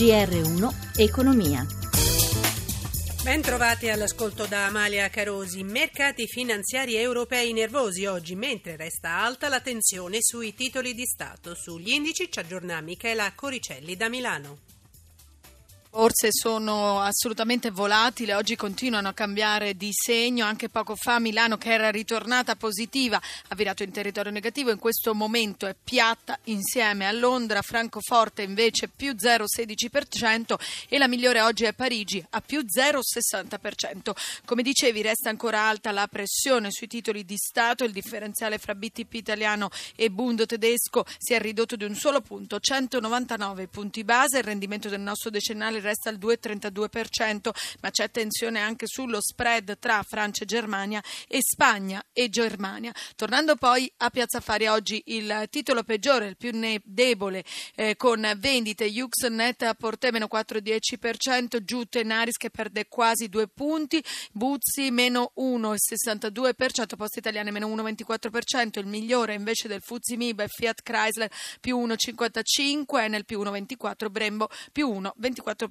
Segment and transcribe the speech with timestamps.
[0.00, 1.66] GR1 Economia.
[3.22, 5.62] Ben trovati all'ascolto da Amalia Carosi.
[5.62, 11.54] Mercati finanziari europei nervosi oggi, mentre resta alta la tensione sui titoli di Stato.
[11.54, 14.60] Sugli indici ci aggiorna Michela Coricelli da Milano.
[15.92, 21.72] Borse sono assolutamente volatili, oggi continuano a cambiare di segno, anche poco fa Milano che
[21.72, 27.10] era ritornata positiva ha virato in territorio negativo, in questo momento è piatta insieme a
[27.12, 30.54] Londra, Francoforte invece più 0,16%
[30.88, 34.12] e la migliore oggi è Parigi a più 0,60%.
[34.44, 39.14] Come dicevi resta ancora alta la pressione sui titoli di Stato, il differenziale fra BTP
[39.14, 44.44] italiano e Bund tedesco si è ridotto di un solo punto, 199 punti base, il
[44.44, 50.44] rendimento del nostro decennale resta al 2,32%, ma c'è tensione anche sullo spread tra Francia
[50.44, 52.92] e Germania e Spagna e Germania.
[53.16, 56.50] Tornando poi a Piazza Fari oggi il titolo peggiore, il più
[56.84, 57.44] debole,
[57.74, 64.02] eh, con vendite Uxnet a Porte meno 4,10%, giù Tenaris che perde quasi due punti,
[64.32, 70.82] Buzzi meno 1,62%, Poste Italiane meno 1,24%, il migliore invece del Fuzzi Mib è Fiat
[70.82, 75.68] Chrysler più 1,55%, nel più 1,24%, Brembo più 1,24%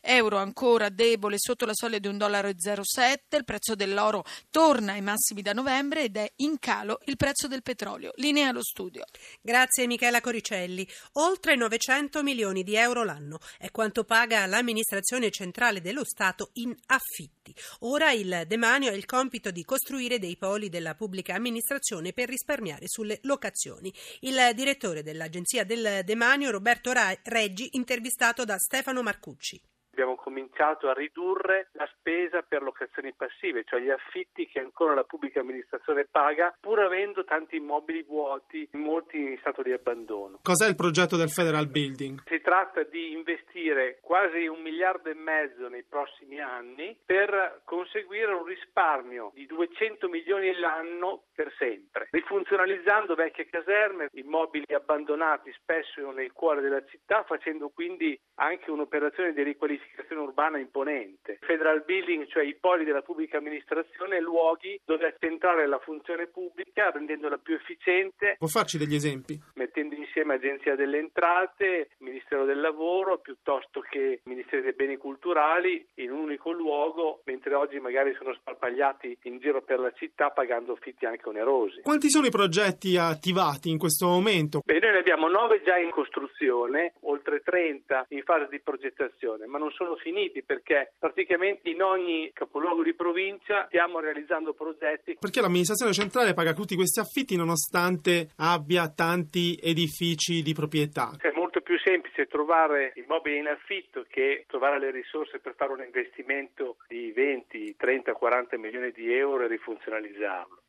[0.00, 5.42] euro ancora debole sotto la soglia di 1,07 dollaro, il prezzo dell'oro torna ai massimi
[5.42, 8.12] da novembre ed è in calo il prezzo del petrolio.
[8.16, 9.04] Linea allo studio.
[9.40, 10.86] Grazie Michela Coricelli.
[11.14, 17.54] Oltre 900 milioni di euro l'anno è quanto paga l'amministrazione centrale dello Stato in affitti.
[17.80, 22.86] Ora il demanio ha il compito di costruire dei poli della pubblica amministrazione per risparmiare
[22.86, 23.92] sulle locazioni.
[24.20, 26.92] Il direttore dell'agenzia del demanio Roberto
[27.24, 29.60] Reggi intervistato da Stefano Stefano Marcucci
[30.00, 35.04] abbiamo cominciato a ridurre la spesa per locazioni passive, cioè gli affitti che ancora la
[35.04, 40.38] pubblica amministrazione paga, pur avendo tanti immobili vuoti, molti in stato di abbandono.
[40.42, 42.22] Cos'è il progetto del Federal Building?
[42.26, 48.44] Si tratta di investire quasi un miliardo e mezzo nei prossimi anni per conseguire un
[48.44, 56.60] risparmio di 200 milioni l'anno per sempre, rifunzionalizzando vecchie caserme, immobili abbandonati spesso nel cuore
[56.60, 61.38] della città, facendo quindi anche un'operazione di riqualificazione urbana imponente.
[61.42, 67.38] Federal building, cioè i poli della pubblica amministrazione, luoghi dove accentrare la funzione pubblica rendendola
[67.38, 68.34] più efficiente.
[68.38, 69.38] Può farci degli esempi?
[69.54, 76.10] Mettendo insieme Agenzia delle Entrate, Ministero del Lavoro, piuttosto che Ministero dei Beni Culturali in
[76.10, 81.06] un unico luogo, mentre oggi magari sono sparpagliati in giro per la città pagando affitti
[81.06, 81.82] anche onerosi.
[81.82, 84.62] Quanti sono i progetti attivati in questo momento?
[84.64, 89.58] Beh, noi ne abbiamo 9 già in costruzione, oltre 30 in fase di progettazione, ma
[89.58, 95.16] non sono finiti perché praticamente in ogni capoluogo di provincia stiamo realizzando progetti.
[95.20, 101.12] Perché l'amministrazione centrale paga tutti questi affitti nonostante abbia tanti edifici di proprietà?
[101.18, 105.82] È molto più semplice trovare immobili in affitto che trovare le risorse per fare un
[105.82, 110.62] investimento di 20, 30, 40 milioni di euro e rifunzionalizzarlo.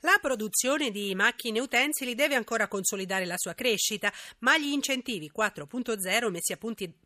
[0.00, 6.30] La produzione di macchine utensili deve ancora consolidare la sua crescita, ma gli incentivi 4.0
[6.30, 6.58] messi a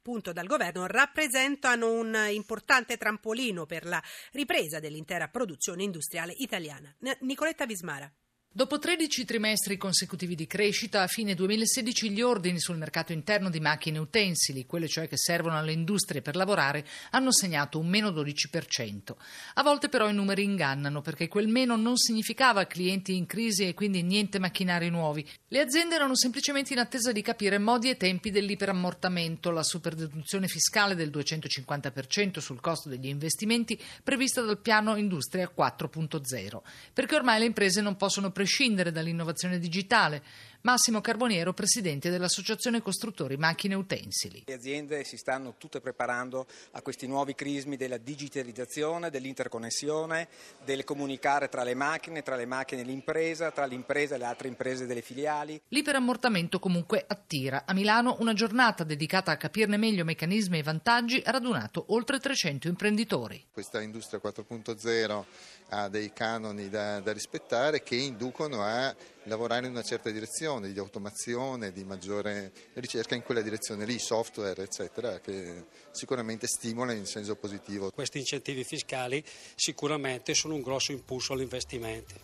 [0.02, 6.94] punto dal governo rappresentano un importante trampolino per la ripresa dell'intera produzione industriale italiana.
[7.20, 8.10] Nicoletta Vismara.
[8.56, 13.60] Dopo 13 trimestri consecutivi di crescita, a fine 2016 gli ordini sul mercato interno di
[13.60, 19.14] macchine utensili, quelle cioè che servono alle industrie per lavorare, hanno segnato un meno 12%.
[19.56, 23.74] A volte però i numeri ingannano perché quel meno non significava clienti in crisi e
[23.74, 25.28] quindi niente macchinari nuovi.
[25.48, 30.94] Le aziende erano semplicemente in attesa di capire modi e tempi dell'iperammortamento, la superdeduzione fiscale
[30.94, 36.62] del 250% sul costo degli investimenti prevista dal piano Industria 4.0,
[36.94, 40.22] perché ormai le imprese non possono prescindere prescindere dall'innovazione digitale.
[40.66, 44.42] Massimo Carboniero, presidente dell'Associazione Costruttori Macchine Utensili.
[44.46, 50.26] Le aziende si stanno tutte preparando a questi nuovi crismi della digitalizzazione, dell'interconnessione,
[50.64, 54.48] del comunicare tra le macchine, tra le macchine e l'impresa, tra l'impresa e le altre
[54.48, 55.62] imprese delle filiali.
[55.68, 57.62] L'iperammortamento comunque attira.
[57.64, 62.66] A Milano una giornata dedicata a capirne meglio meccanismi e vantaggi ha radunato oltre 300
[62.66, 63.46] imprenditori.
[63.52, 65.24] Questa industria 4.0
[65.68, 68.92] ha dei canoni da, da rispettare che inducono a
[69.26, 74.62] lavorare in una certa direzione di automazione, di maggiore ricerca in quella direzione lì, software
[74.62, 77.90] eccetera, che sicuramente stimola in senso positivo.
[77.90, 79.22] Questi incentivi fiscali
[79.54, 82.14] sicuramente sono un grosso impulso all'investimento.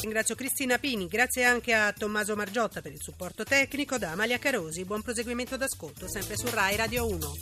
[0.00, 4.84] Ringrazio Cristina Pini, grazie anche a Tommaso Margiotta per il supporto tecnico, da Amalia Carosi,
[4.84, 7.32] buon proseguimento d'ascolto sempre su RAI Radio 1.